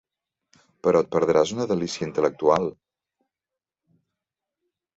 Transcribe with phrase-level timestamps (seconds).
[0.87, 2.67] Però et perdràs una delícia intel·lectual.